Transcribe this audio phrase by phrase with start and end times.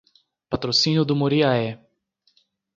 [0.51, 1.69] Patrocínio do Muriaé